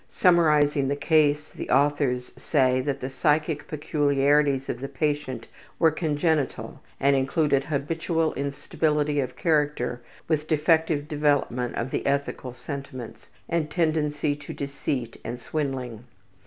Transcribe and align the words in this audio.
Summarizing 0.09 0.87
the 0.87 0.95
case, 0.95 1.47
the 1.49 1.69
authors 1.69 2.33
say 2.35 2.81
that 2.81 3.01
the 3.01 3.09
psychic 3.11 3.67
peculiarities 3.67 4.67
of 4.67 4.81
the 4.81 4.87
patient 4.87 5.45
were 5.77 5.91
congenital, 5.91 6.81
and 6.99 7.15
included 7.15 7.65
habitual 7.65 8.33
instability 8.33 9.19
of 9.19 9.35
character 9.35 10.01
with 10.27 10.47
defective 10.47 11.07
development 11.07 11.75
of 11.75 11.91
the 11.91 12.03
ethical 12.07 12.51
sentiments, 12.55 13.27
and 13.47 13.69
tendency 13.69 14.35
to 14.37 14.53
deceit 14.55 15.21
and 15.23 15.39
swindling. 15.39 16.03